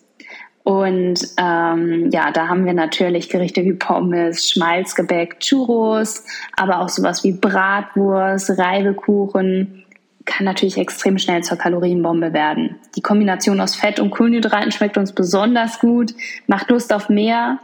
Und 0.70 1.18
ähm, 1.36 2.10
ja, 2.12 2.30
da 2.30 2.46
haben 2.46 2.64
wir 2.64 2.74
natürlich 2.74 3.28
Gerichte 3.28 3.64
wie 3.64 3.72
Pommes, 3.72 4.48
Schmalzgebäck, 4.50 5.40
Churros, 5.40 6.24
aber 6.56 6.78
auch 6.78 6.88
sowas 6.88 7.24
wie 7.24 7.32
Bratwurst, 7.32 8.56
Reibekuchen. 8.56 9.84
Kann 10.26 10.44
natürlich 10.44 10.78
extrem 10.78 11.18
schnell 11.18 11.42
zur 11.42 11.58
Kalorienbombe 11.58 12.32
werden. 12.32 12.76
Die 12.94 13.00
Kombination 13.00 13.60
aus 13.60 13.74
Fett 13.74 13.98
und 13.98 14.10
Kohlenhydraten 14.10 14.70
schmeckt 14.70 14.96
uns 14.96 15.12
besonders 15.12 15.80
gut, 15.80 16.14
macht 16.46 16.70
Lust 16.70 16.92
auf 16.92 17.08
mehr. 17.08 17.58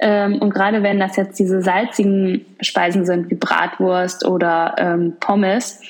Ähm, 0.00 0.42
und 0.42 0.52
gerade 0.52 0.82
wenn 0.82 0.98
das 0.98 1.14
jetzt 1.14 1.38
diese 1.38 1.62
salzigen 1.62 2.44
Speisen 2.60 3.06
sind, 3.06 3.30
wie 3.30 3.36
Bratwurst 3.36 4.26
oder 4.26 4.74
ähm, 4.78 5.14
Pommes, 5.20 5.80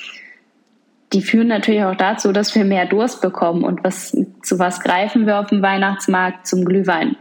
die 1.13 1.23
führen 1.23 1.49
natürlich 1.49 1.85
auch 1.85 1.95
dazu, 1.95 2.33
dass 2.33 2.55
wir 2.55 2.65
mehr 2.65 2.87
Durst 2.87 3.23
bekommen. 3.23 3.65
Und 3.65 3.83
was, 3.83 4.17
zu 4.43 4.59
was 4.59 4.81
greifen 4.81 5.27
wir 5.27 5.41
auf 5.41 5.47
dem 5.47 5.63
Weihnachtsmarkt? 5.63 6.47
Zum 6.47 6.65
Glühwein. 6.65 7.17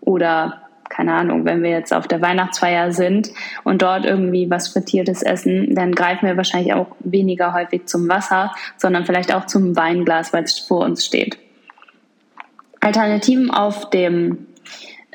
Oder, 0.00 0.62
keine 0.88 1.14
Ahnung, 1.14 1.44
wenn 1.44 1.62
wir 1.62 1.70
jetzt 1.70 1.94
auf 1.94 2.06
der 2.06 2.20
Weihnachtsfeier 2.20 2.92
sind 2.92 3.30
und 3.64 3.80
dort 3.80 4.04
irgendwie 4.04 4.50
was 4.50 4.68
Frittiertes 4.68 5.22
essen, 5.22 5.74
dann 5.74 5.92
greifen 5.94 6.26
wir 6.26 6.36
wahrscheinlich 6.36 6.74
auch 6.74 6.88
weniger 7.00 7.54
häufig 7.54 7.86
zum 7.86 8.08
Wasser, 8.08 8.52
sondern 8.76 9.06
vielleicht 9.06 9.34
auch 9.34 9.46
zum 9.46 9.76
Weinglas, 9.76 10.32
weil 10.32 10.44
es 10.44 10.58
vor 10.58 10.84
uns 10.84 11.06
steht. 11.06 11.38
Alternativen 12.80 13.50
auf 13.50 13.90
dem 13.90 14.46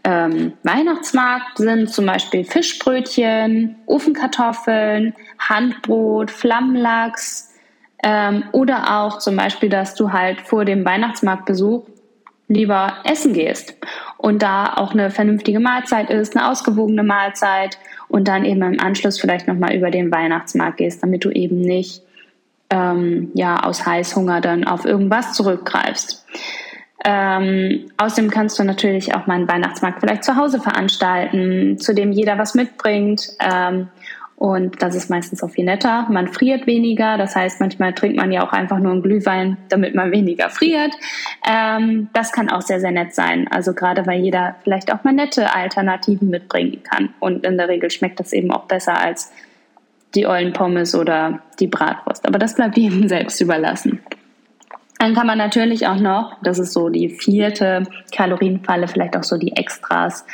ähm, 0.03 0.53
Weihnachtsmarkt 0.63 1.57
sind 1.57 1.89
zum 1.89 2.05
Beispiel 2.05 2.43
Fischbrötchen, 2.43 3.75
Ofenkartoffeln, 3.87 5.15
Handbrot, 5.39 6.29
Flammlachs, 6.29 7.54
ähm, 8.05 8.43
oder 8.51 8.99
auch 8.99 9.17
zum 9.17 9.35
Beispiel, 9.35 9.67
dass 9.67 9.95
du 9.95 10.13
halt 10.13 10.39
vor 10.41 10.63
dem 10.63 10.85
Weihnachtsmarktbesuch 10.85 11.87
lieber 12.47 12.97
essen 13.03 13.33
gehst 13.33 13.75
und 14.17 14.43
da 14.43 14.75
auch 14.75 14.93
eine 14.93 15.09
vernünftige 15.09 15.59
Mahlzeit 15.59 16.11
ist, 16.11 16.37
eine 16.37 16.47
ausgewogene 16.51 17.01
Mahlzeit 17.01 17.79
und 18.07 18.27
dann 18.27 18.45
eben 18.45 18.61
im 18.61 18.79
Anschluss 18.79 19.19
vielleicht 19.19 19.47
nochmal 19.47 19.73
über 19.73 19.89
den 19.89 20.11
Weihnachtsmarkt 20.11 20.77
gehst, 20.77 21.01
damit 21.01 21.25
du 21.25 21.31
eben 21.31 21.59
nicht 21.59 22.03
ähm, 22.69 23.31
ja, 23.33 23.63
aus 23.63 23.87
Heißhunger 23.87 24.39
dann 24.39 24.65
auf 24.65 24.85
irgendwas 24.85 25.33
zurückgreifst. 25.33 26.27
Ähm, 27.03 27.91
außerdem 27.97 28.29
kannst 28.29 28.59
du 28.59 28.63
natürlich 28.63 29.15
auch 29.15 29.25
mal 29.25 29.35
einen 29.35 29.47
Weihnachtsmarkt 29.47 29.99
vielleicht 29.99 30.23
zu 30.23 30.35
Hause 30.35 30.59
veranstalten, 30.59 31.79
zu 31.79 31.95
dem 31.95 32.11
jeder 32.11 32.37
was 32.37 32.53
mitbringt. 32.53 33.29
Ähm, 33.39 33.87
und 34.37 34.81
das 34.81 34.95
ist 34.95 35.09
meistens 35.09 35.41
auch 35.43 35.49
viel 35.49 35.63
netter. 35.63 36.07
Man 36.09 36.27
friert 36.27 36.67
weniger. 36.67 37.17
Das 37.17 37.35
heißt, 37.35 37.61
manchmal 37.61 37.93
trinkt 37.93 38.17
man 38.17 38.31
ja 38.33 38.45
auch 38.45 38.51
einfach 38.51 38.79
nur 38.79 38.91
einen 38.91 39.01
Glühwein, 39.01 39.57
damit 39.69 39.95
man 39.95 40.11
weniger 40.11 40.49
friert. 40.49 40.93
Ähm, 41.49 42.09
das 42.13 42.33
kann 42.33 42.49
auch 42.49 42.61
sehr, 42.61 42.81
sehr 42.81 42.91
nett 42.91 43.15
sein. 43.15 43.47
Also 43.49 43.73
gerade 43.73 44.05
weil 44.05 44.19
jeder 44.19 44.55
vielleicht 44.63 44.93
auch 44.93 45.03
mal 45.05 45.13
nette 45.13 45.55
Alternativen 45.55 46.29
mitbringen 46.29 46.83
kann. 46.83 47.13
Und 47.19 47.45
in 47.45 47.57
der 47.57 47.69
Regel 47.69 47.89
schmeckt 47.89 48.19
das 48.19 48.33
eben 48.33 48.51
auch 48.51 48.65
besser 48.65 48.99
als 48.99 49.31
die 50.15 50.27
ollen 50.27 50.51
Pommes 50.51 50.95
oder 50.95 51.39
die 51.59 51.67
Bratwurst. 51.67 52.27
Aber 52.27 52.37
das 52.37 52.55
bleibt 52.55 52.77
jedem 52.77 53.07
selbst 53.07 53.39
überlassen. 53.39 54.01
Dann 54.99 55.13
kann 55.13 55.27
man 55.27 55.37
natürlich 55.37 55.87
auch 55.87 55.99
noch, 55.99 56.37
das 56.41 56.59
ist 56.59 56.73
so 56.73 56.89
die 56.89 57.09
vierte 57.09 57.83
Kalorienfalle, 58.13 58.87
vielleicht 58.87 59.15
auch 59.17 59.23
so 59.23 59.37
die 59.37 59.55
Extras, 59.55 60.25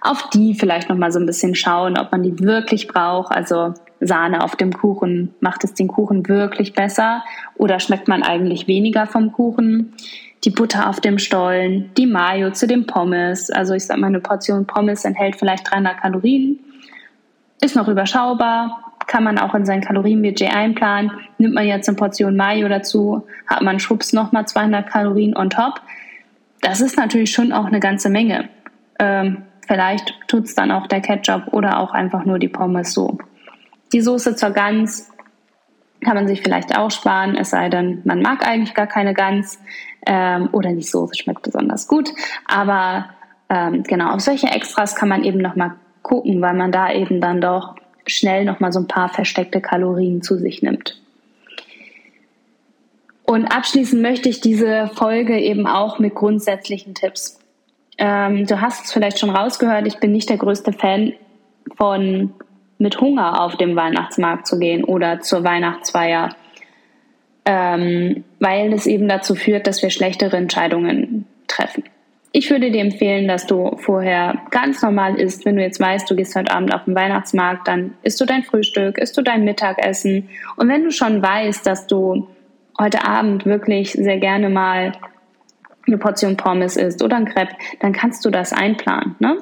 auf 0.00 0.30
die 0.30 0.54
vielleicht 0.54 0.88
noch 0.88 0.96
mal 0.96 1.12
so 1.12 1.18
ein 1.18 1.26
bisschen 1.26 1.54
schauen, 1.54 1.98
ob 1.98 2.10
man 2.12 2.22
die 2.22 2.38
wirklich 2.40 2.88
braucht. 2.88 3.32
Also 3.32 3.74
Sahne 4.00 4.42
auf 4.42 4.56
dem 4.56 4.72
Kuchen, 4.72 5.34
macht 5.40 5.62
es 5.64 5.74
den 5.74 5.88
Kuchen 5.88 6.26
wirklich 6.26 6.72
besser 6.72 7.22
oder 7.56 7.80
schmeckt 7.80 8.08
man 8.08 8.22
eigentlich 8.22 8.66
weniger 8.66 9.06
vom 9.06 9.32
Kuchen? 9.32 9.92
Die 10.44 10.50
Butter 10.50 10.88
auf 10.88 11.00
dem 11.00 11.18
Stollen, 11.18 11.90
die 11.98 12.06
Mayo 12.06 12.50
zu 12.50 12.66
den 12.66 12.86
Pommes. 12.86 13.50
Also 13.50 13.74
ich 13.74 13.84
sag 13.84 13.98
mal, 13.98 14.06
eine 14.06 14.20
Portion 14.20 14.66
Pommes 14.66 15.04
enthält 15.04 15.36
vielleicht 15.36 15.70
300 15.70 16.00
Kalorien, 16.00 16.58
ist 17.60 17.76
noch 17.76 17.88
überschaubar, 17.88 18.94
kann 19.06 19.24
man 19.24 19.38
auch 19.38 19.54
in 19.54 19.66
sein 19.66 19.82
Kalorienbudget 19.82 20.54
einplanen. 20.54 21.10
Nimmt 21.36 21.54
man 21.54 21.66
jetzt 21.66 21.88
eine 21.88 21.96
Portion 21.96 22.36
Mayo 22.36 22.68
dazu, 22.68 23.26
hat 23.46 23.60
man 23.60 23.80
schwupps 23.80 24.14
nochmal 24.14 24.46
200 24.46 24.88
Kalorien 24.88 25.36
on 25.36 25.50
top. 25.50 25.82
Das 26.62 26.80
ist 26.80 26.96
natürlich 26.96 27.32
schon 27.32 27.52
auch 27.52 27.66
eine 27.66 27.80
ganze 27.80 28.08
Menge. 28.08 28.48
Ähm, 28.98 29.42
vielleicht 29.70 30.14
tut 30.26 30.46
es 30.46 30.56
dann 30.56 30.72
auch 30.72 30.88
der 30.88 31.00
Ketchup 31.00 31.52
oder 31.52 31.78
auch 31.78 31.92
einfach 31.92 32.24
nur 32.24 32.40
die 32.40 32.48
Pommes 32.48 32.92
so. 32.92 33.18
Die 33.92 34.00
Soße 34.00 34.34
zur 34.34 34.50
Gans 34.50 35.12
kann 36.00 36.16
man 36.16 36.26
sich 36.26 36.42
vielleicht 36.42 36.76
auch 36.76 36.90
sparen, 36.90 37.36
es 37.36 37.50
sei 37.50 37.68
denn, 37.68 38.02
man 38.04 38.20
mag 38.20 38.44
eigentlich 38.44 38.74
gar 38.74 38.88
keine 38.88 39.14
Gans 39.14 39.60
ähm, 40.06 40.48
oder 40.50 40.72
die 40.72 40.82
Soße 40.82 41.14
schmeckt 41.14 41.42
besonders 41.42 41.86
gut. 41.86 42.10
Aber 42.46 43.10
ähm, 43.48 43.84
genau, 43.84 44.10
auf 44.10 44.20
solche 44.20 44.48
Extras 44.48 44.96
kann 44.96 45.08
man 45.08 45.22
eben 45.22 45.38
nochmal 45.38 45.76
gucken, 46.02 46.40
weil 46.40 46.54
man 46.54 46.72
da 46.72 46.92
eben 46.92 47.20
dann 47.20 47.40
doch 47.40 47.76
schnell 48.06 48.44
nochmal 48.44 48.72
so 48.72 48.80
ein 48.80 48.88
paar 48.88 49.08
versteckte 49.08 49.60
Kalorien 49.60 50.20
zu 50.20 50.36
sich 50.36 50.62
nimmt. 50.62 51.00
Und 53.24 53.46
abschließend 53.46 54.02
möchte 54.02 54.28
ich 54.28 54.40
diese 54.40 54.90
Folge 54.94 55.38
eben 55.38 55.68
auch 55.68 56.00
mit 56.00 56.16
grundsätzlichen 56.16 56.94
Tipps. 56.96 57.39
Ähm, 58.00 58.46
du 58.46 58.60
hast 58.62 58.86
es 58.86 58.92
vielleicht 58.92 59.18
schon 59.18 59.28
rausgehört, 59.30 59.86
ich 59.86 59.98
bin 59.98 60.10
nicht 60.10 60.30
der 60.30 60.38
größte 60.38 60.72
Fan 60.72 61.12
von 61.76 62.32
mit 62.78 62.98
Hunger 62.98 63.42
auf 63.42 63.56
dem 63.56 63.76
Weihnachtsmarkt 63.76 64.46
zu 64.46 64.58
gehen 64.58 64.84
oder 64.84 65.20
zur 65.20 65.44
Weihnachtsfeier, 65.44 66.34
ähm, 67.44 68.24
weil 68.38 68.72
es 68.72 68.86
eben 68.86 69.06
dazu 69.06 69.34
führt, 69.34 69.66
dass 69.66 69.82
wir 69.82 69.90
schlechtere 69.90 70.38
Entscheidungen 70.38 71.26
treffen. 71.46 71.84
Ich 72.32 72.50
würde 72.50 72.70
dir 72.70 72.80
empfehlen, 72.80 73.28
dass 73.28 73.46
du 73.46 73.76
vorher 73.76 74.34
ganz 74.50 74.80
normal 74.80 75.16
isst. 75.16 75.44
Wenn 75.44 75.56
du 75.56 75.62
jetzt 75.62 75.80
weißt, 75.80 76.10
du 76.10 76.16
gehst 76.16 76.34
heute 76.36 76.52
Abend 76.52 76.72
auf 76.72 76.84
den 76.84 76.94
Weihnachtsmarkt, 76.94 77.68
dann 77.68 77.94
isst 78.02 78.18
du 78.20 78.24
dein 78.24 78.44
Frühstück, 78.44 78.96
isst 78.96 79.18
du 79.18 79.22
dein 79.22 79.44
Mittagessen. 79.44 80.30
Und 80.56 80.68
wenn 80.68 80.84
du 80.84 80.90
schon 80.90 81.20
weißt, 81.20 81.66
dass 81.66 81.86
du 81.86 82.28
heute 82.78 83.04
Abend 83.04 83.44
wirklich 83.44 83.92
sehr 83.92 84.18
gerne 84.18 84.48
mal 84.48 84.92
eine 85.90 85.98
Portion 85.98 86.36
Pommes 86.36 86.76
isst 86.76 87.02
oder 87.02 87.16
ein 87.16 87.26
Crepe, 87.26 87.54
dann 87.80 87.92
kannst 87.92 88.24
du 88.24 88.30
das 88.30 88.52
einplanen. 88.52 89.16
Ne? 89.18 89.38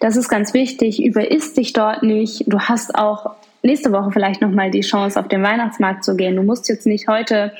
Das 0.00 0.16
ist 0.16 0.28
ganz 0.28 0.54
wichtig. 0.54 1.04
Überisst 1.04 1.56
dich 1.56 1.72
dort 1.72 2.02
nicht. 2.02 2.44
Du 2.46 2.58
hast 2.60 2.94
auch 2.94 3.34
nächste 3.62 3.92
Woche 3.92 4.10
vielleicht 4.12 4.40
nochmal 4.40 4.70
die 4.70 4.80
Chance, 4.80 5.18
auf 5.18 5.28
den 5.28 5.42
Weihnachtsmarkt 5.42 6.04
zu 6.04 6.16
gehen. 6.16 6.36
Du 6.36 6.42
musst 6.42 6.68
jetzt 6.68 6.86
nicht 6.86 7.08
heute 7.08 7.52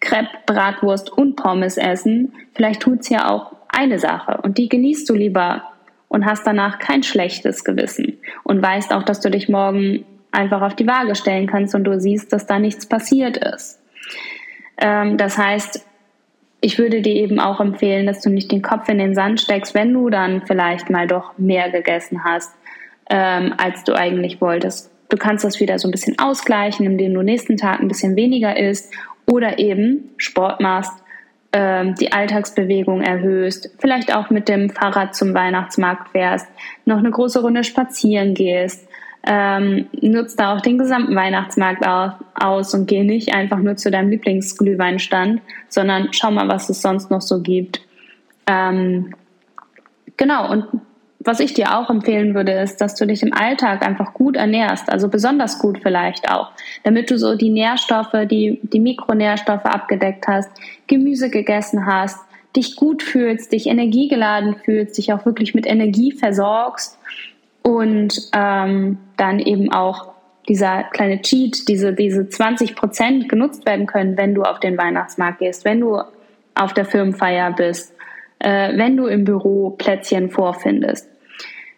Crepe, 0.00 0.30
Bratwurst 0.46 1.10
und 1.10 1.36
Pommes 1.36 1.76
essen. 1.76 2.32
Vielleicht 2.54 2.80
tut 2.80 3.00
es 3.00 3.08
ja 3.08 3.28
auch 3.28 3.52
eine 3.68 3.98
Sache 3.98 4.40
und 4.42 4.58
die 4.58 4.68
genießt 4.68 5.08
du 5.08 5.14
lieber 5.14 5.62
und 6.08 6.26
hast 6.26 6.46
danach 6.46 6.78
kein 6.78 7.02
schlechtes 7.02 7.64
Gewissen 7.64 8.18
und 8.42 8.60
weißt 8.60 8.92
auch, 8.92 9.04
dass 9.04 9.20
du 9.20 9.30
dich 9.30 9.48
morgen 9.48 10.04
einfach 10.32 10.62
auf 10.62 10.74
die 10.74 10.86
Waage 10.86 11.14
stellen 11.14 11.46
kannst 11.46 11.74
und 11.74 11.84
du 11.84 12.00
siehst, 12.00 12.32
dass 12.32 12.46
da 12.46 12.58
nichts 12.58 12.86
passiert 12.86 13.36
ist. 13.36 13.80
Ähm, 14.78 15.16
das 15.16 15.38
heißt, 15.38 15.84
ich 16.60 16.78
würde 16.78 17.00
dir 17.00 17.14
eben 17.14 17.40
auch 17.40 17.60
empfehlen, 17.60 18.06
dass 18.06 18.20
du 18.20 18.30
nicht 18.30 18.52
den 18.52 18.62
Kopf 18.62 18.88
in 18.88 18.98
den 18.98 19.14
Sand 19.14 19.40
steckst, 19.40 19.74
wenn 19.74 19.92
du 19.92 20.10
dann 20.10 20.42
vielleicht 20.46 20.90
mal 20.90 21.06
doch 21.06 21.36
mehr 21.38 21.70
gegessen 21.70 22.24
hast, 22.24 22.52
ähm, 23.08 23.54
als 23.56 23.84
du 23.84 23.94
eigentlich 23.94 24.40
wolltest. 24.40 24.90
Du 25.08 25.16
kannst 25.16 25.44
das 25.44 25.58
wieder 25.58 25.78
so 25.78 25.88
ein 25.88 25.90
bisschen 25.90 26.18
ausgleichen, 26.18 26.86
indem 26.86 27.14
du 27.14 27.22
nächsten 27.22 27.56
Tag 27.56 27.80
ein 27.80 27.88
bisschen 27.88 28.14
weniger 28.14 28.56
isst 28.56 28.92
oder 29.26 29.58
eben 29.58 30.10
Sport 30.18 30.60
machst 30.60 30.92
ähm, 31.52 31.94
die 31.96 32.12
Alltagsbewegung 32.12 33.02
erhöhst, 33.02 33.70
vielleicht 33.78 34.14
auch 34.14 34.30
mit 34.30 34.48
dem 34.48 34.70
Fahrrad 34.70 35.14
zum 35.14 35.34
Weihnachtsmarkt 35.34 36.10
fährst, 36.10 36.46
noch 36.84 36.98
eine 36.98 37.10
große 37.10 37.42
Runde 37.42 37.64
spazieren 37.64 38.34
gehst, 38.34 38.88
ähm, 39.26 39.86
nutzt 40.00 40.40
da 40.40 40.54
auch 40.54 40.60
den 40.60 40.78
gesamten 40.78 41.14
Weihnachtsmarkt 41.14 41.86
aus 42.34 42.74
und 42.74 42.86
geh 42.86 43.02
nicht 43.02 43.34
einfach 43.34 43.58
nur 43.58 43.76
zu 43.76 43.90
deinem 43.90 44.10
Lieblingsglühweinstand, 44.10 45.42
sondern 45.68 46.08
schau 46.12 46.30
mal, 46.30 46.48
was 46.48 46.70
es 46.70 46.80
sonst 46.80 47.10
noch 47.10 47.20
so 47.20 47.42
gibt. 47.42 47.82
Ähm, 48.46 49.14
genau, 50.16 50.50
und 50.50 50.64
was 51.22 51.38
ich 51.40 51.52
dir 51.52 51.76
auch 51.76 51.90
empfehlen 51.90 52.34
würde, 52.34 52.52
ist, 52.52 52.80
dass 52.80 52.94
du 52.94 53.06
dich 53.06 53.22
im 53.22 53.34
Alltag 53.34 53.86
einfach 53.86 54.14
gut 54.14 54.36
ernährst, 54.36 54.90
also 54.90 55.08
besonders 55.08 55.58
gut 55.58 55.78
vielleicht 55.82 56.30
auch, 56.30 56.52
damit 56.82 57.10
du 57.10 57.18
so 57.18 57.36
die 57.36 57.50
Nährstoffe, 57.50 58.14
die, 58.24 58.58
die 58.62 58.80
Mikronährstoffe 58.80 59.66
abgedeckt 59.66 60.26
hast, 60.26 60.50
Gemüse 60.86 61.28
gegessen 61.28 61.84
hast, 61.84 62.18
dich 62.56 62.74
gut 62.74 63.02
fühlst, 63.02 63.52
dich 63.52 63.66
energiegeladen 63.66 64.56
fühlst, 64.64 64.96
dich 64.96 65.12
auch 65.12 65.26
wirklich 65.26 65.54
mit 65.54 65.66
Energie 65.66 66.10
versorgst 66.10 66.98
und 67.62 68.14
ähm, 68.34 68.98
dann 69.16 69.38
eben 69.38 69.72
auch 69.72 70.12
dieser 70.48 70.84
kleine 70.84 71.22
Cheat, 71.22 71.68
diese, 71.68 71.92
diese 71.92 72.28
20 72.28 72.74
Prozent 72.74 73.28
genutzt 73.28 73.66
werden 73.66 73.86
können, 73.86 74.16
wenn 74.16 74.34
du 74.34 74.42
auf 74.42 74.58
den 74.60 74.76
Weihnachtsmarkt 74.76 75.38
gehst, 75.38 75.64
wenn 75.64 75.80
du 75.80 76.00
auf 76.54 76.74
der 76.74 76.84
Firmenfeier 76.84 77.52
bist, 77.52 77.94
äh, 78.40 78.76
wenn 78.76 78.96
du 78.96 79.06
im 79.06 79.24
Büro 79.24 79.70
Plätzchen 79.70 80.30
vorfindest. 80.30 81.08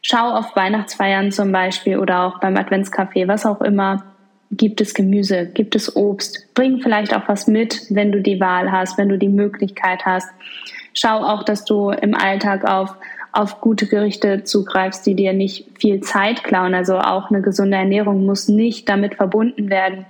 Schau 0.00 0.30
auf 0.30 0.56
Weihnachtsfeiern 0.56 1.30
zum 1.30 1.52
Beispiel 1.52 1.98
oder 1.98 2.22
auch 2.24 2.40
beim 2.40 2.56
Adventscafé, 2.56 3.28
was 3.28 3.46
auch 3.46 3.60
immer. 3.60 4.04
Gibt 4.50 4.80
es 4.80 4.94
Gemüse? 4.94 5.46
Gibt 5.46 5.76
es 5.76 5.94
Obst? 5.96 6.54
Bring 6.54 6.80
vielleicht 6.80 7.14
auch 7.14 7.26
was 7.28 7.46
mit, 7.46 7.86
wenn 7.88 8.12
du 8.12 8.20
die 8.20 8.40
Wahl 8.40 8.70
hast, 8.70 8.98
wenn 8.98 9.08
du 9.08 9.16
die 9.16 9.28
Möglichkeit 9.28 10.04
hast. 10.04 10.28
Schau 10.92 11.22
auch, 11.22 11.42
dass 11.44 11.64
du 11.64 11.90
im 11.90 12.14
Alltag 12.14 12.68
auf, 12.68 12.96
auf 13.32 13.60
gute 13.60 13.86
Gerichte 13.86 14.44
zugreifst, 14.44 15.06
die 15.06 15.14
dir 15.14 15.32
nicht 15.32 15.66
viel 15.78 16.00
Zeit 16.00 16.44
klauen. 16.44 16.74
Also 16.74 16.98
auch 16.98 17.30
eine 17.30 17.40
gesunde 17.40 17.78
Ernährung 17.78 18.26
muss 18.26 18.48
nicht 18.48 18.88
damit 18.88 19.14
verbunden 19.14 19.70
werden, 19.70 20.04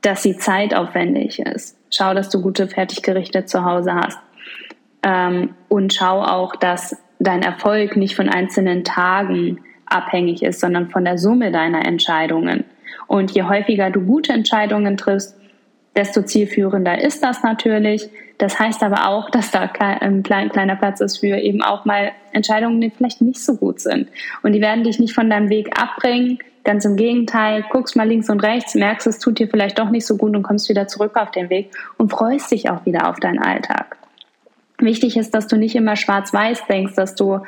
dass 0.00 0.22
sie 0.22 0.36
zeitaufwendig 0.36 1.38
ist. 1.38 1.76
Schau, 1.90 2.14
dass 2.14 2.28
du 2.30 2.42
gute 2.42 2.66
Fertiggerichte 2.66 3.44
zu 3.44 3.64
Hause 3.64 3.94
hast. 3.94 4.18
Ähm, 5.04 5.50
und 5.68 5.94
schau 5.94 6.20
auch, 6.22 6.56
dass 6.56 6.96
dein 7.20 7.42
Erfolg 7.42 7.96
nicht 7.96 8.16
von 8.16 8.28
einzelnen 8.28 8.82
Tagen 8.82 9.60
abhängig 9.86 10.42
ist, 10.42 10.60
sondern 10.60 10.90
von 10.90 11.04
der 11.04 11.18
Summe 11.18 11.52
deiner 11.52 11.86
Entscheidungen. 11.86 12.64
Und 13.06 13.30
je 13.32 13.44
häufiger 13.44 13.90
du 13.90 14.00
gute 14.00 14.32
Entscheidungen 14.32 14.96
triffst, 14.96 15.36
desto 15.96 16.22
zielführender 16.22 17.02
ist 17.02 17.22
das 17.22 17.42
natürlich. 17.42 18.08
Das 18.38 18.58
heißt 18.58 18.82
aber 18.82 19.08
auch, 19.08 19.30
dass 19.30 19.50
da 19.50 19.70
ein 19.78 20.22
kleiner 20.22 20.76
Platz 20.76 21.00
ist 21.00 21.18
für 21.18 21.36
eben 21.36 21.62
auch 21.62 21.84
mal 21.84 22.12
Entscheidungen, 22.32 22.80
die 22.80 22.90
vielleicht 22.90 23.20
nicht 23.20 23.40
so 23.40 23.56
gut 23.56 23.80
sind. 23.80 24.08
Und 24.42 24.52
die 24.52 24.60
werden 24.60 24.84
dich 24.84 24.98
nicht 24.98 25.14
von 25.14 25.30
deinem 25.30 25.48
Weg 25.48 25.80
abbringen. 25.80 26.38
Ganz 26.64 26.84
im 26.84 26.96
Gegenteil, 26.96 27.64
guckst 27.70 27.96
mal 27.96 28.08
links 28.08 28.30
und 28.30 28.40
rechts, 28.40 28.74
merkst, 28.74 29.06
es 29.06 29.18
tut 29.18 29.38
dir 29.38 29.48
vielleicht 29.48 29.78
doch 29.78 29.90
nicht 29.90 30.06
so 30.06 30.16
gut 30.16 30.34
und 30.34 30.42
kommst 30.42 30.68
wieder 30.68 30.86
zurück 30.86 31.16
auf 31.16 31.30
den 31.32 31.50
Weg 31.50 31.70
und 31.98 32.10
freust 32.10 32.50
dich 32.52 32.70
auch 32.70 32.86
wieder 32.86 33.08
auf 33.08 33.18
deinen 33.18 33.40
Alltag. 33.40 33.96
Wichtig 34.78 35.16
ist, 35.16 35.34
dass 35.34 35.46
du 35.46 35.56
nicht 35.56 35.74
immer 35.74 35.96
schwarz-weiß 35.96 36.66
denkst, 36.68 36.94
dass 36.94 37.14
du 37.14 37.40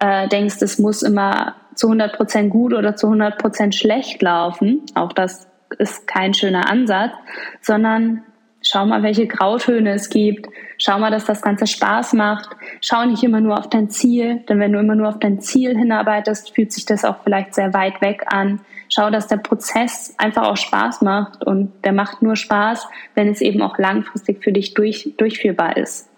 äh, 0.00 0.28
denkst, 0.28 0.56
es 0.60 0.78
muss 0.78 1.02
immer 1.02 1.54
zu 1.74 1.88
100 1.88 2.16
Prozent 2.16 2.50
gut 2.50 2.74
oder 2.74 2.96
zu 2.96 3.06
100 3.06 3.38
Prozent 3.38 3.74
schlecht 3.74 4.22
laufen. 4.22 4.82
Auch 4.94 5.12
das 5.12 5.46
ist 5.78 6.06
kein 6.06 6.34
schöner 6.34 6.68
Ansatz, 6.68 7.12
sondern 7.60 8.22
schau 8.62 8.86
mal, 8.86 9.02
welche 9.02 9.26
Grautöne 9.26 9.92
es 9.92 10.08
gibt. 10.10 10.46
Schau 10.78 10.98
mal, 10.98 11.10
dass 11.10 11.24
das 11.24 11.42
Ganze 11.42 11.66
Spaß 11.66 12.12
macht. 12.14 12.50
Schau 12.80 13.04
nicht 13.04 13.22
immer 13.22 13.40
nur 13.40 13.58
auf 13.58 13.68
dein 13.68 13.90
Ziel, 13.90 14.44
denn 14.48 14.60
wenn 14.60 14.72
du 14.72 14.80
immer 14.80 14.94
nur 14.94 15.08
auf 15.08 15.18
dein 15.18 15.40
Ziel 15.40 15.76
hinarbeitest, 15.76 16.54
fühlt 16.54 16.72
sich 16.72 16.84
das 16.84 17.04
auch 17.04 17.16
vielleicht 17.22 17.54
sehr 17.54 17.72
weit 17.72 18.00
weg 18.00 18.24
an. 18.26 18.60
Schau, 18.88 19.10
dass 19.10 19.26
der 19.26 19.38
Prozess 19.38 20.14
einfach 20.18 20.44
auch 20.44 20.56
Spaß 20.56 21.02
macht 21.02 21.44
und 21.44 21.72
der 21.84 21.92
macht 21.92 22.22
nur 22.22 22.36
Spaß, 22.36 22.86
wenn 23.14 23.28
es 23.28 23.40
eben 23.40 23.62
auch 23.62 23.78
langfristig 23.78 24.42
für 24.42 24.52
dich 24.52 24.74
durch, 24.74 25.12
durchführbar 25.16 25.76
ist. 25.76 26.08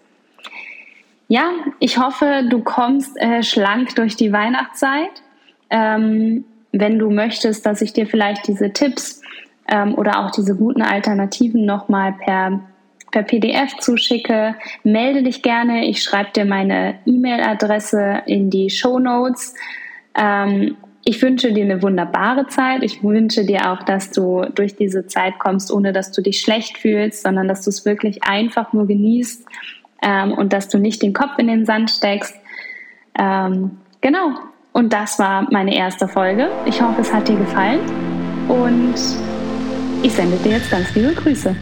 Ja, 1.27 1.51
ich 1.79 1.97
hoffe, 1.97 2.43
du 2.49 2.63
kommst 2.63 3.15
äh, 3.17 3.43
schlank 3.43 3.95
durch 3.95 4.15
die 4.15 4.31
Weihnachtszeit. 4.31 5.21
Ähm, 5.69 6.43
wenn 6.71 6.99
du 6.99 7.09
möchtest, 7.09 7.65
dass 7.65 7.81
ich 7.81 7.93
dir 7.93 8.07
vielleicht 8.07 8.47
diese 8.47 8.71
Tipps 8.71 9.21
ähm, 9.67 9.95
oder 9.95 10.19
auch 10.19 10.31
diese 10.31 10.55
guten 10.55 10.81
Alternativen 10.81 11.65
nochmal 11.65 12.13
per, 12.13 12.59
per 13.11 13.23
PDF 13.23 13.77
zuschicke, 13.77 14.55
melde 14.83 15.23
dich 15.23 15.41
gerne. 15.41 15.85
Ich 15.85 16.03
schreibe 16.03 16.31
dir 16.31 16.45
meine 16.45 16.99
E-Mail-Adresse 17.05 18.23
in 18.25 18.49
die 18.49 18.69
Show 18.69 18.99
Notes. 18.99 19.53
Ähm, 20.15 20.77
ich 21.05 21.21
wünsche 21.21 21.51
dir 21.53 21.63
eine 21.63 21.81
wunderbare 21.81 22.47
Zeit. 22.47 22.83
Ich 22.83 23.03
wünsche 23.03 23.45
dir 23.45 23.71
auch, 23.71 23.83
dass 23.83 24.11
du 24.11 24.45
durch 24.53 24.75
diese 24.75 25.07
Zeit 25.07 25.39
kommst, 25.39 25.71
ohne 25.71 25.93
dass 25.93 26.11
du 26.11 26.21
dich 26.21 26.41
schlecht 26.41 26.77
fühlst, 26.77 27.23
sondern 27.23 27.47
dass 27.47 27.63
du 27.63 27.69
es 27.69 27.85
wirklich 27.85 28.23
einfach 28.23 28.73
nur 28.73 28.85
genießt 28.85 29.45
ähm, 30.03 30.33
und 30.33 30.53
dass 30.53 30.67
du 30.67 30.77
nicht 30.77 31.01
den 31.01 31.13
Kopf 31.13 31.37
in 31.37 31.47
den 31.47 31.65
Sand 31.65 31.89
steckst. 31.89 32.35
Ähm, 33.17 33.79
genau. 34.01 34.33
Und 34.79 34.93
das 34.93 35.19
war 35.19 35.45
meine 35.51 35.75
erste 35.75 36.07
Folge. 36.07 36.49
Ich 36.65 36.81
hoffe, 36.81 37.01
es 37.01 37.11
hat 37.11 37.27
dir 37.27 37.35
gefallen 37.35 37.81
und 38.47 38.95
ich 40.01 40.13
sende 40.13 40.37
dir 40.37 40.53
jetzt 40.53 40.71
ganz 40.71 40.95
liebe 40.95 41.13
Grüße. 41.13 41.53